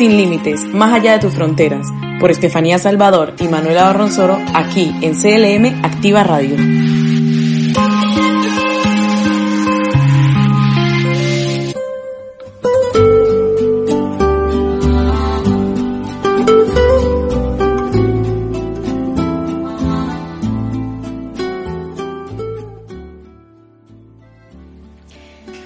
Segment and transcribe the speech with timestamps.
[0.00, 1.86] Sin Límites, más allá de tus fronteras,
[2.20, 6.56] por Estefanía Salvador y Manuela Barronzoro, aquí en CLM Activa Radio.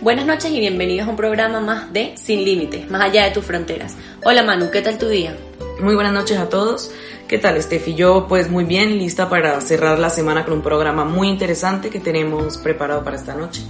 [0.05, 3.42] Buenas noches y bienvenidos a un programa más de Sin Límites, más allá de tus
[3.42, 3.97] fronteras.
[4.23, 5.34] Hola Manu, ¿qué tal tu día?
[5.80, 6.91] Muy buenas noches a todos.
[7.27, 7.95] ¿Qué tal, Steffi?
[7.95, 12.01] Yo pues muy bien, lista para cerrar la semana con un programa muy interesante que
[12.01, 13.62] tenemos preparado para esta noche.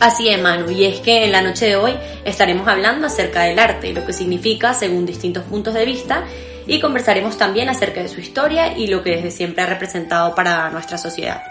[0.00, 1.92] Así es, Manu, y es que en la noche de hoy
[2.24, 6.24] estaremos hablando acerca del arte, lo que significa según distintos puntos de vista,
[6.66, 10.70] y conversaremos también acerca de su historia y lo que desde siempre ha representado para
[10.70, 11.42] nuestra sociedad.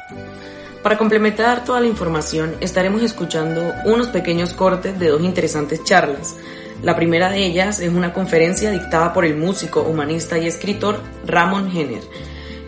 [0.83, 6.35] Para complementar toda la información, estaremos escuchando unos pequeños cortes de dos interesantes charlas.
[6.81, 11.69] La primera de ellas es una conferencia dictada por el músico, humanista y escritor Ramón
[11.69, 12.01] Henner,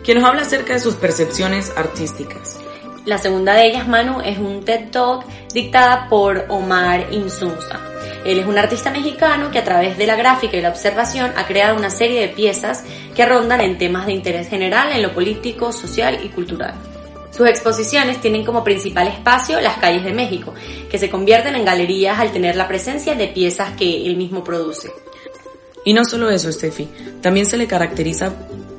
[0.04, 2.56] quien nos habla acerca de sus percepciones artísticas.
[3.04, 7.80] La segunda de ellas, Manu, es un TED Talk dictada por Omar Insunza.
[8.24, 11.46] Él es un artista mexicano que a través de la gráfica y la observación ha
[11.46, 12.84] creado una serie de piezas
[13.16, 16.93] que rondan en temas de interés general en lo político, social y cultural.
[17.36, 20.54] Sus exposiciones tienen como principal espacio las calles de México,
[20.88, 24.92] que se convierten en galerías al tener la presencia de piezas que él mismo produce.
[25.84, 26.88] Y no solo eso, Steffi,
[27.20, 28.32] también se le caracteriza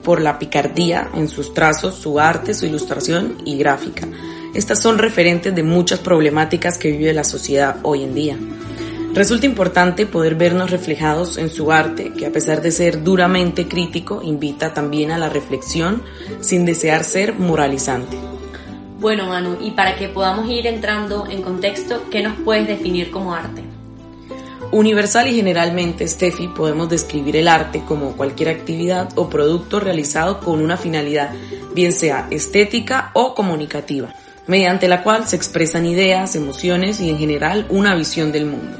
[0.03, 4.07] por la picardía en sus trazos, su arte, su ilustración y gráfica.
[4.53, 8.37] Estas son referentes de muchas problemáticas que vive la sociedad hoy en día.
[9.13, 14.21] Resulta importante poder vernos reflejados en su arte, que a pesar de ser duramente crítico,
[14.23, 16.03] invita también a la reflexión
[16.39, 18.17] sin desear ser moralizante.
[18.99, 23.33] Bueno, Manu, y para que podamos ir entrando en contexto, ¿qué nos puedes definir como
[23.33, 23.61] arte?
[24.71, 30.61] Universal y generalmente, Steffi, podemos describir el arte como cualquier actividad o producto realizado con
[30.61, 31.33] una finalidad,
[31.73, 34.13] bien sea estética o comunicativa,
[34.47, 38.77] mediante la cual se expresan ideas, emociones y en general una visión del mundo.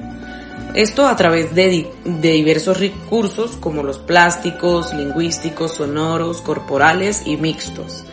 [0.74, 8.06] Esto a través de, de, diversos recursos como los plásticos, lingüísticos, sonoros, corporales y mixtos.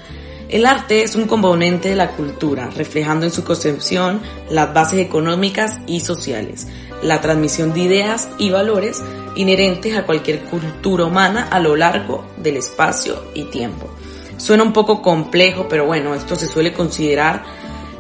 [0.53, 4.21] El arte es un componente de la cultura, reflejando en su concepción
[4.51, 6.67] las bases económicas y sociales,
[7.03, 9.01] la transmisión de ideas y valores
[9.35, 13.89] inherentes a cualquier cultura humana a lo largo del espacio y tiempo.
[14.37, 17.43] Suena un poco complejo, pero bueno, esto se suele considerar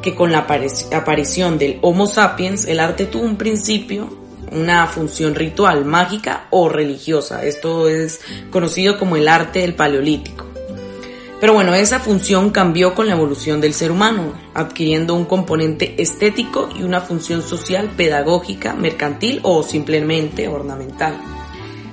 [0.02, 0.46] que con la
[0.92, 4.10] aparición del Homo sapiens el arte tuvo un principio,
[4.50, 7.46] una función ritual, mágica o religiosa.
[7.46, 8.20] Esto es
[8.50, 10.51] conocido como el arte del paleolítico.
[11.42, 16.68] Pero bueno, esa función cambió con la evolución del ser humano, adquiriendo un componente estético
[16.78, 21.16] y una función social, pedagógica, mercantil o simplemente ornamental.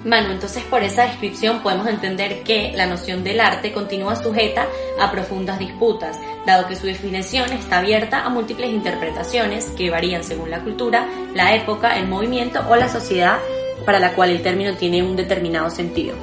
[0.06, 4.68] Manu, entonces por esa descripción podemos entender que la noción del arte continúa sujeta
[5.02, 10.52] a profundas disputas, dado que su definición está abierta a múltiples interpretaciones que varían según
[10.52, 13.40] la cultura, la época, el movimiento o la sociedad
[13.84, 16.14] para la cual el término tiene un determinado sentido.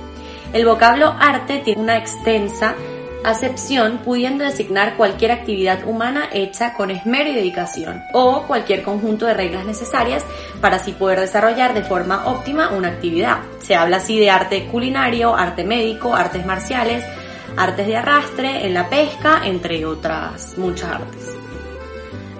[0.53, 2.76] El vocablo arte tiene una extensa
[3.26, 9.34] acepción pudiendo designar cualquier actividad humana hecha con esmero y dedicación o cualquier conjunto de
[9.34, 10.25] reglas necesarias
[10.60, 13.38] para así poder desarrollar de forma óptima una actividad.
[13.60, 17.04] Se habla así de arte culinario, arte médico, artes marciales,
[17.56, 21.34] artes de arrastre, en la pesca, entre otras muchas artes.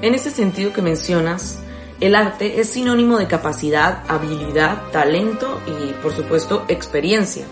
[0.03, 1.59] En ese sentido que mencionas,
[2.01, 7.45] el arte es sinónimo de capacidad, habilidad, talento y por supuesto experiencia.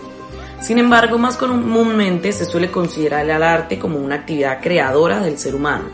[0.65, 5.53] Sin embargo, más comúnmente se suele considerar al arte como una actividad creadora del ser
[5.53, 5.89] humano,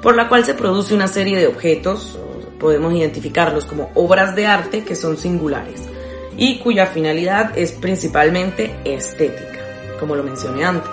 [0.00, 2.16] por la cual se produce una serie de objetos,
[2.60, 5.82] podemos identificarlos como obras de arte que son singulares
[6.36, 9.58] y cuya finalidad es principalmente estética,
[9.98, 10.92] como lo mencioné antes.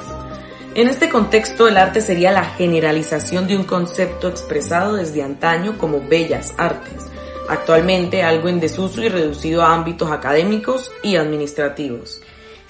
[0.73, 6.01] En este contexto, el arte sería la generalización de un concepto expresado desde antaño como
[6.01, 7.05] bellas artes,
[7.47, 12.23] actualmente algo en desuso y reducido a ámbitos académicos y administrativos.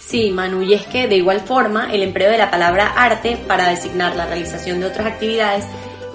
[0.06, 3.70] Sí, Manu, y es que de igual forma el empleo de la palabra arte para
[3.70, 5.66] designar la realización de otras actividades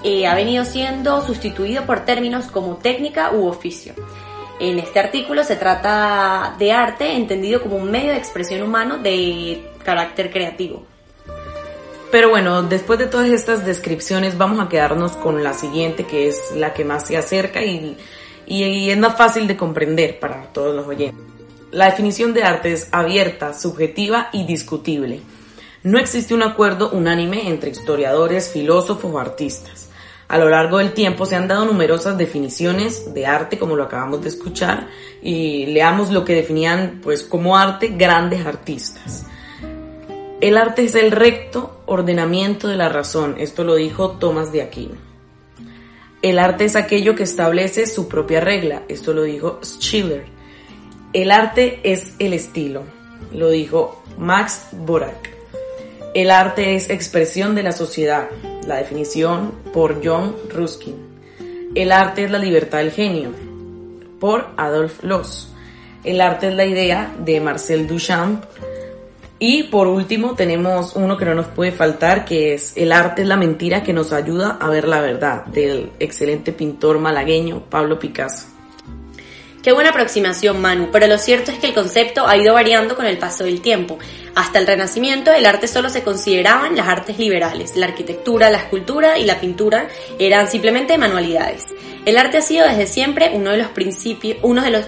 [0.03, 3.93] eh, ha venido siendo sustituido por términos como técnica u oficio.
[4.59, 9.71] En este artículo se trata de arte entendido como un medio de expresión humano de
[9.83, 10.83] carácter creativo.
[12.11, 16.51] Pero bueno, después de todas estas descripciones vamos a quedarnos con la siguiente que es
[16.55, 17.97] la que más se acerca y,
[18.45, 21.28] y es más fácil de comprender para todos los oyentes.
[21.71, 25.19] La definición de arte es abierta, subjetiva y discutible.
[25.83, 29.89] No existe un acuerdo unánime entre historiadores, filósofos o artistas.
[30.27, 34.21] A lo largo del tiempo se han dado numerosas definiciones de arte, como lo acabamos
[34.21, 34.87] de escuchar,
[35.21, 39.25] y leamos lo que definían pues como arte grandes artistas.
[40.41, 44.95] El arte es el recto ordenamiento de la razón, esto lo dijo Tomás de Aquino.
[46.21, 50.38] El arte es aquello que establece su propia regla, esto lo dijo Schiller.
[51.11, 52.83] El arte es el estilo,
[53.33, 55.31] lo dijo Max Borak.
[56.13, 58.29] El arte es expresión de la sociedad,
[58.67, 60.93] la definición por John Ruskin.
[61.73, 63.31] El arte es la libertad del genio,
[64.19, 65.51] por Adolf Loos.
[66.03, 68.43] El arte es la idea de Marcel Duchamp.
[69.39, 73.27] Y por último tenemos uno que no nos puede faltar, que es El arte es
[73.27, 78.58] la mentira que nos ayuda a ver la verdad, del excelente pintor malagueño Pablo Picasso.
[79.69, 83.05] Qué buena aproximación, Manu, pero lo cierto es que el concepto ha ido variando con
[83.05, 83.99] el paso del tiempo.
[84.33, 87.75] Hasta el Renacimiento, el arte solo se consideraban las artes liberales.
[87.75, 89.87] La arquitectura, la escultura y la pintura
[90.17, 91.67] eran simplemente manualidades.
[92.03, 94.85] El arte ha sido desde siempre uno de los principios, uno de los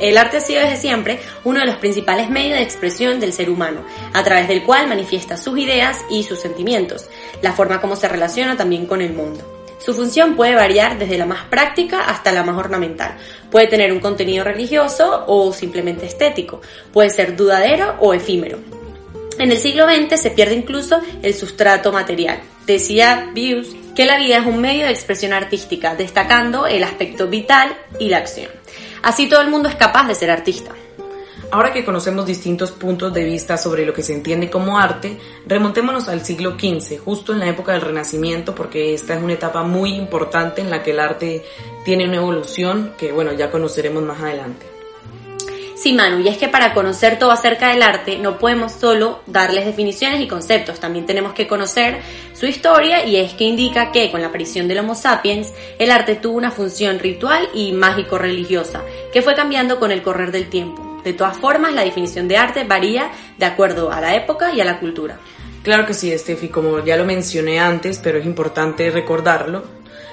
[0.00, 3.48] el arte ha sido desde siempre uno de los principales medios de expresión del ser
[3.48, 7.06] humano, a través del cual manifiesta sus ideas y sus sentimientos,
[7.40, 9.59] la forma como se relaciona también con el mundo.
[9.84, 13.16] Su función puede variar desde la más práctica hasta la más ornamental.
[13.50, 16.60] Puede tener un contenido religioso o simplemente estético.
[16.92, 18.58] Puede ser dudadero o efímero.
[19.38, 22.40] En el siglo XX se pierde incluso el sustrato material.
[22.66, 27.74] Decía Bius que la vida es un medio de expresión artística, destacando el aspecto vital
[27.98, 28.50] y la acción.
[29.02, 30.72] Así todo el mundo es capaz de ser artista.
[31.52, 36.08] Ahora que conocemos distintos puntos de vista sobre lo que se entiende como arte, remontémonos
[36.08, 39.94] al siglo XV, justo en la época del Renacimiento, porque esta es una etapa muy
[39.94, 41.44] importante en la que el arte
[41.84, 44.64] tiene una evolución que, bueno, ya conoceremos más adelante.
[45.74, 49.64] Sí, Manu, y es que para conocer todo acerca del arte no podemos solo darles
[49.64, 52.00] definiciones y conceptos, también tenemos que conocer
[52.34, 56.16] su historia y es que indica que con la aparición del Homo sapiens el arte
[56.16, 60.89] tuvo una función ritual y mágico-religiosa que fue cambiando con el correr del tiempo.
[61.04, 64.64] De todas formas, la definición de arte varía de acuerdo a la época y a
[64.64, 65.18] la cultura.
[65.62, 69.62] Claro que sí, Estefi, como ya lo mencioné antes, pero es importante recordarlo.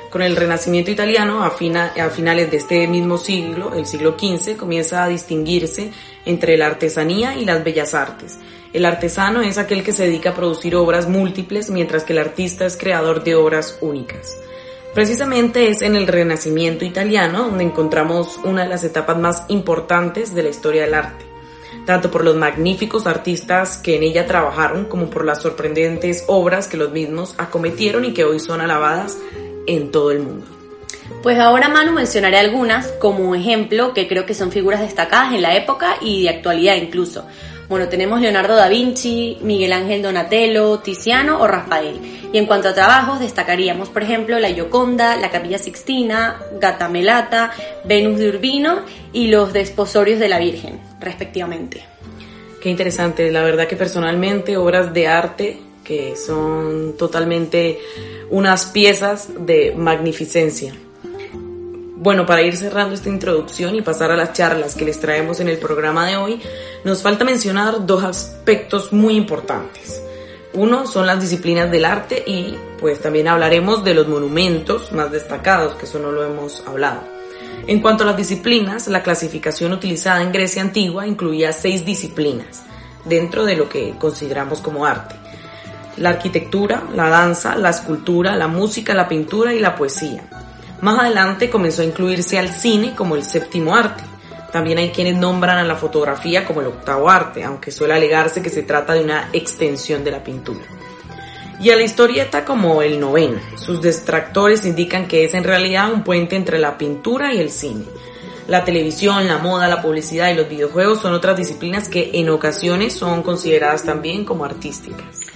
[0.09, 5.07] Con el Renacimiento italiano, a, finales de este mismo siglo, el siglo XV, comienza a
[5.07, 5.91] distinguirse
[6.25, 8.39] entre la artesanía y las bellas artes.
[8.73, 12.65] El artesano es aquel que se dedica a producir obras múltiples, mientras que el artista
[12.65, 14.37] es creador de obras únicas.
[14.93, 20.43] Precisamente es en el Renacimiento italiano donde encontramos una de las etapas más importantes de
[20.43, 21.25] la historia del arte,
[21.85, 26.77] tanto por los magníficos artistas que en ella trabajaron como por las sorprendentes obras que
[26.77, 29.17] los mismos acometieron y que hoy son alabadas
[29.67, 30.56] en todo el mundo.
[31.23, 35.55] Pues ahora Manu mencionaré algunas como ejemplo que creo que son figuras destacadas en la
[35.55, 37.25] época y de actualidad incluso.
[37.69, 41.99] Bueno, tenemos Leonardo da Vinci, Miguel Ángel Donatello, Tiziano o Rafael.
[42.31, 47.51] Y en cuanto a trabajos, destacaríamos, por ejemplo, la Gioconda, la Capilla Sixtina, Gatamelata,
[47.83, 48.79] Venus de Urbino
[49.11, 51.83] y los Desposorios de la Virgen, respectivamente.
[52.61, 57.79] Qué interesante, la verdad que personalmente obras de arte que son totalmente
[58.29, 60.73] unas piezas de magnificencia.
[62.07, 65.49] Bueno, para ir cerrando esta introducción y pasar a las charlas que les traemos en
[65.49, 66.41] el programa de hoy,
[66.85, 70.01] nos falta mencionar dos aspectos muy importantes.
[70.53, 75.75] Uno son las disciplinas del arte y pues también hablaremos de los monumentos más destacados,
[75.75, 77.01] que eso no lo hemos hablado.
[77.67, 82.63] En cuanto a las disciplinas, la clasificación utilizada en Grecia antigua incluía seis disciplinas
[83.03, 85.15] dentro de lo que consideramos como arte.
[85.97, 90.23] La arquitectura, la danza, la escultura, la música, la pintura y la poesía.
[90.81, 94.03] Más adelante comenzó a incluirse al cine como el séptimo arte.
[94.51, 98.49] También hay quienes nombran a la fotografía como el octavo arte, aunque suele alegarse que
[98.49, 100.65] se trata de una extensión de la pintura.
[101.59, 103.39] Y a la historieta como el noveno.
[103.55, 107.85] Sus detractores indican que es en realidad un puente entre la pintura y el cine.
[108.47, 112.93] La televisión, la moda, la publicidad y los videojuegos son otras disciplinas que en ocasiones
[112.93, 115.27] son consideradas también como artísticas.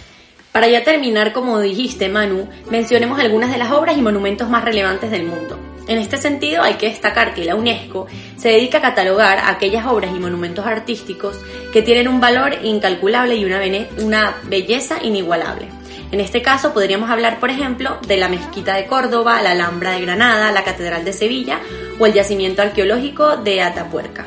[0.51, 5.09] Para ya terminar, como dijiste, Manu, mencionemos algunas de las obras y monumentos más relevantes
[5.09, 5.57] del mundo.
[5.87, 10.11] En este sentido, hay que destacar que la UNESCO se dedica a catalogar aquellas obras
[10.15, 11.37] y monumentos artísticos
[11.71, 13.61] que tienen un valor incalculable y una,
[13.99, 15.67] una belleza inigualable.
[16.11, 20.01] En este caso podríamos hablar, por ejemplo, de la Mezquita de Córdoba, la Alhambra de
[20.01, 21.61] Granada, la Catedral de Sevilla
[21.97, 24.25] o el yacimiento arqueológico de Atapuerca.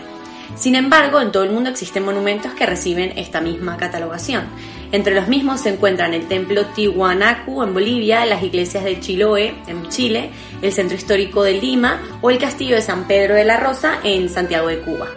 [0.56, 4.44] Sin embargo, en todo el mundo existen monumentos que reciben esta misma catalogación.
[4.92, 9.88] Entre los mismos se encuentran el templo Tiwanaku en Bolivia, las iglesias de Chiloé en
[9.88, 10.30] Chile,
[10.62, 14.28] el centro histórico de Lima o el castillo de San Pedro de la Rosa en
[14.28, 15.08] Santiago de Cuba.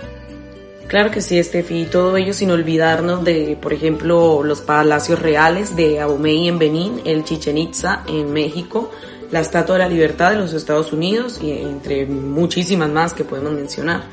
[0.88, 5.76] Claro que sí, Estefi, y todo ello sin olvidarnos de, por ejemplo, los palacios reales
[5.76, 8.90] de Abomey en Benín, el Chichen Itza en México,
[9.30, 13.52] la Estatua de la Libertad de los Estados Unidos y entre muchísimas más que podemos
[13.52, 14.04] mencionar.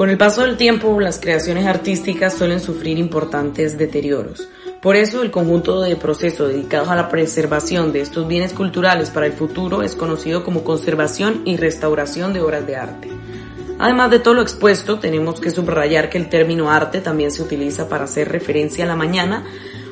[0.00, 4.48] Con el paso del tiempo, las creaciones artísticas suelen sufrir importantes deterioros.
[4.80, 9.26] Por eso, el conjunto de procesos dedicados a la preservación de estos bienes culturales para
[9.26, 13.10] el futuro es conocido como conservación y restauración de obras de arte.
[13.78, 17.86] Además de todo lo expuesto, tenemos que subrayar que el término arte también se utiliza
[17.86, 19.44] para hacer referencia a la mañana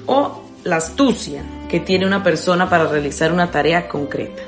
[0.07, 4.43] o la astucia que tiene una persona para realizar una tarea concreta.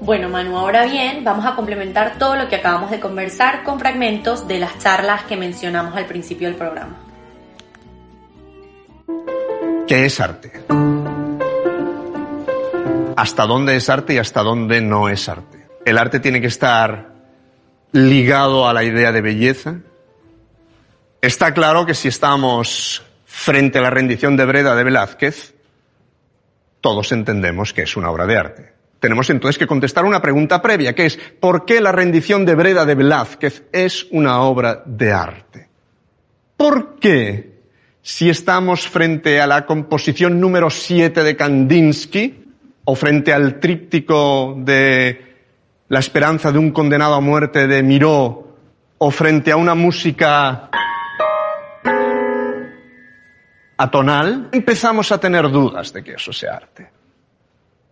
[0.00, 4.48] Bueno, Manu, ahora bien, vamos a complementar todo lo que acabamos de conversar con fragmentos
[4.48, 6.96] de las charlas que mencionamos al principio del programa.
[9.86, 10.52] ¿Qué es arte?
[13.14, 15.66] ¿Hasta dónde es arte y hasta dónde no es arte?
[15.84, 17.10] El arte tiene que estar
[17.92, 19.80] ligado a la idea de belleza.
[21.20, 25.54] Está claro que si estamos frente a la rendición de Breda de Velázquez,
[26.80, 28.79] todos entendemos que es una obra de arte.
[29.00, 32.84] Tenemos entonces que contestar una pregunta previa, que es ¿por qué la rendición de Breda
[32.84, 35.68] de Velázquez es una obra de arte?
[36.56, 37.60] ¿Por qué,
[38.02, 42.40] si estamos frente a la composición número 7 de Kandinsky,
[42.84, 45.36] o frente al tríptico de
[45.88, 48.56] la esperanza de un condenado a muerte de Miró
[48.98, 50.68] o frente a una música
[53.76, 56.90] atonal, empezamos a tener dudas de que eso sea arte.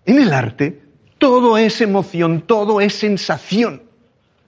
[0.04, 0.82] En el arte,
[1.18, 3.82] todo es emoción, todo es sensación.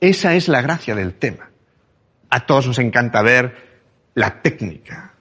[0.00, 1.50] Esa es la gracia del tema.
[2.31, 3.55] A todos nos encanta ver
[4.15, 5.15] la técnica.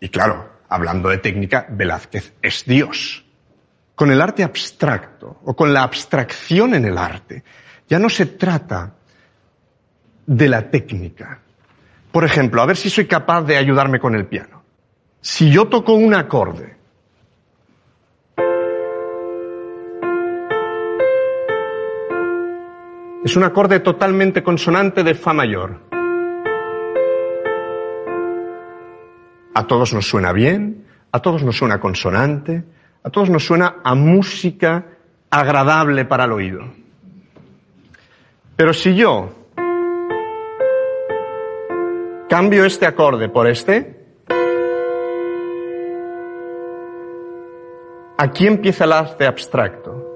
[0.00, 3.24] Y claro, hablando de técnica, Velázquez es Dios
[4.00, 7.44] con el arte abstracto o con la abstracción en el arte,
[7.86, 8.94] ya no se trata
[10.24, 11.40] de la técnica.
[12.10, 14.62] Por ejemplo, a ver si soy capaz de ayudarme con el piano.
[15.20, 16.78] Si yo toco un acorde,
[23.24, 25.78] es un acorde totalmente consonante de Fa mayor.
[29.54, 32.64] A todos nos suena bien, a todos nos suena consonante,
[33.02, 34.86] a todos nos suena a música
[35.28, 36.60] agradable para el oído.
[38.56, 39.30] Pero si yo
[42.28, 43.96] cambio este acorde por este,
[48.16, 50.06] aquí empieza el arte abstracto.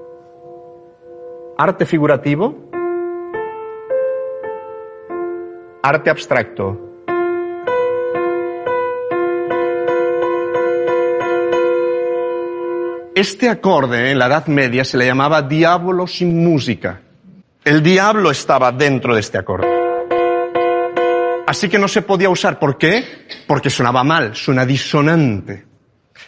[1.57, 2.64] Arte figurativo,
[5.87, 6.81] arte abstracto,
[13.13, 16.99] Este acorde en la Edad Media se le llamaba diablo sin música.
[17.63, 19.67] El diablo estaba dentro de este acorde.
[21.47, 22.59] Así que no se podía usar.
[22.59, 23.25] ¿Por qué?
[23.47, 25.65] Porque sonaba mal, suena disonante.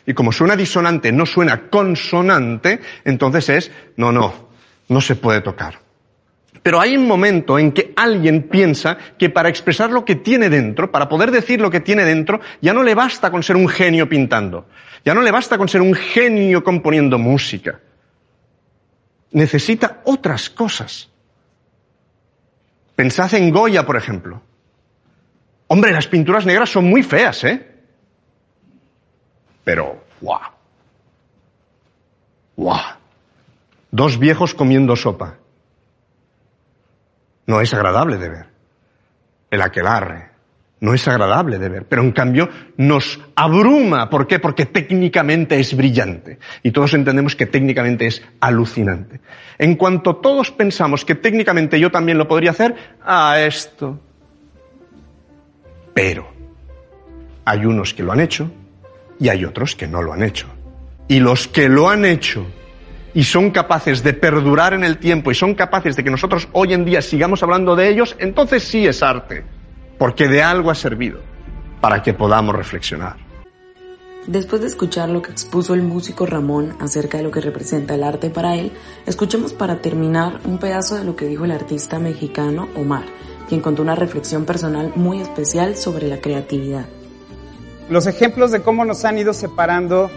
[0.05, 4.33] Y como suena disonante, no suena consonante, entonces es, no, no,
[4.87, 5.86] no se puede tocar.
[6.67, 10.91] Pero hay un momento en que alguien piensa que para expresar lo que tiene dentro,
[10.91, 14.09] para poder decir lo que tiene dentro, ya no le basta con ser un genio
[14.09, 14.67] pintando.
[15.05, 17.79] Ya no le basta con ser un genio componiendo música.
[19.31, 21.07] Necesita otras cosas.
[22.97, 24.41] Pensad en Goya, por ejemplo.
[25.67, 27.65] Hombre, las pinturas negras son muy feas, ¿eh?
[29.63, 30.51] Pero, ¡guau!
[32.57, 32.97] ¡guau!
[33.89, 35.37] Dos viejos comiendo sopa.
[37.47, 38.45] No es agradable de ver.
[39.49, 40.29] El aquelarre,
[40.79, 44.09] no es agradable de ver, pero en cambio nos abruma.
[44.09, 44.37] ¿Por qué?
[44.37, 46.37] Porque técnicamente es brillante.
[46.61, 49.19] Y todos entendemos que técnicamente es alucinante.
[49.57, 53.99] En cuanto todos pensamos que técnicamente yo también lo podría hacer, a esto.
[55.95, 56.29] Pero
[57.43, 58.51] hay unos que lo han hecho
[59.19, 60.47] y hay otros que no lo han hecho.
[61.07, 62.45] Y los que lo han hecho
[63.17, 66.73] y son capaces de perdurar en el tiempo y son capaces de que nosotros hoy
[66.73, 69.43] en día sigamos hablando de ellos, entonces sí es arte
[69.97, 71.19] porque de algo ha servido
[71.81, 73.15] para que podamos reflexionar.
[74.27, 78.03] Después de escuchar lo que expuso el músico Ramón acerca de lo que representa el
[78.03, 78.71] arte para él,
[79.07, 83.05] escuchemos para terminar un pedazo de lo que dijo el artista mexicano Omar,
[83.49, 86.85] quien contó una reflexión personal muy especial sobre la creatividad.
[87.89, 90.11] Los ejemplos de cómo nos han ido separando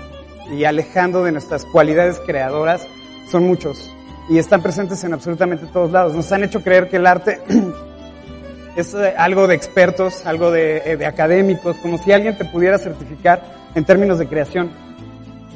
[0.50, 2.87] y alejando de nuestras cualidades creadoras
[3.30, 3.90] son muchos
[4.30, 6.14] y están presentes en absolutamente todos lados.
[6.14, 7.40] Nos han hecho creer que el arte
[8.76, 13.42] es eh, algo de expertos, algo eh, de, académicos, como si alguien te pudiera certificar
[13.75, 14.71] en términos de creación.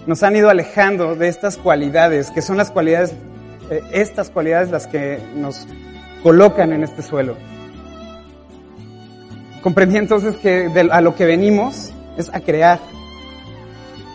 [0.06, 3.14] Nos han ido alejando de estas cualidades, que son las cualidades,
[3.70, 5.66] eh, estas cualidades las que nos
[6.24, 7.36] colocan en este suelo.
[9.62, 12.80] Comprendí entonces que a lo que venimos es a crear.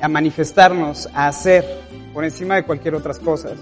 [0.02, 1.66] A manifestarnos, a hacer
[2.14, 3.54] por encima de cualquier otras cosas,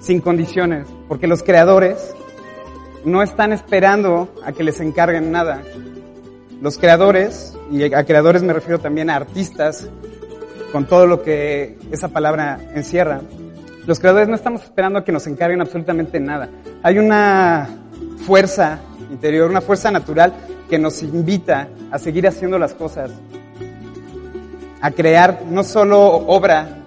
[0.00, 2.14] sin condiciones, porque los creadores
[3.04, 5.62] no están esperando a que les encarguen nada.
[6.60, 9.88] Los creadores, y a creadores me refiero también a artistas,
[10.72, 13.22] con todo lo que esa palabra encierra,
[13.86, 16.48] los creadores no estamos esperando a que nos encarguen absolutamente nada.
[16.82, 17.68] Hay una
[18.26, 18.78] fuerza
[19.10, 20.32] interior, una fuerza natural
[20.68, 23.10] que nos invita a seguir haciendo las cosas,
[24.80, 26.78] a crear no solo obra,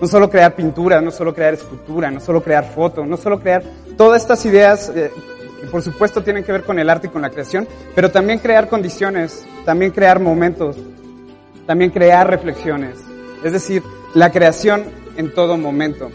[0.00, 3.62] no solo crear pintura, no solo crear escultura, no solo crear foto, no solo crear
[3.96, 5.10] todas estas ideas eh,
[5.60, 8.38] que por supuesto tienen que ver con el arte y con la creación, pero también
[8.38, 10.76] crear condiciones, también crear momentos,
[11.66, 12.96] también crear reflexiones.
[13.44, 13.82] Es decir,
[14.14, 14.84] la creación
[15.16, 16.10] en todo momento.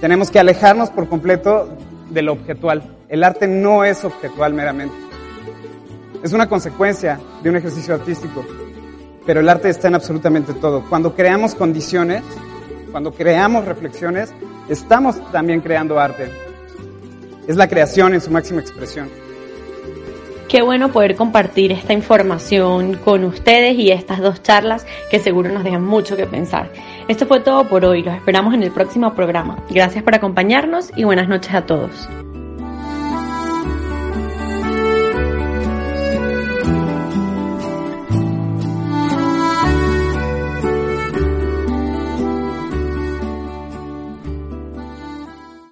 [0.00, 1.68] Tenemos que alejarnos por completo
[2.10, 2.82] de lo objetual.
[3.08, 4.94] El arte no es objetual meramente.
[6.22, 8.44] Es una consecuencia de un ejercicio artístico,
[9.26, 10.84] pero el arte está en absolutamente todo.
[10.88, 12.22] Cuando creamos condiciones,
[12.90, 14.32] cuando creamos reflexiones,
[14.68, 16.30] estamos también creando arte.
[17.46, 19.08] Es la creación en su máxima expresión.
[20.48, 25.62] Qué bueno poder compartir esta información con ustedes y estas dos charlas que seguro nos
[25.62, 26.72] dejan mucho que pensar.
[27.06, 29.64] Esto fue todo por hoy, los esperamos en el próximo programa.
[29.70, 32.08] Gracias por acompañarnos y buenas noches a todos.